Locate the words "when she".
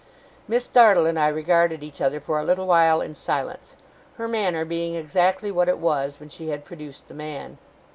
6.19-6.47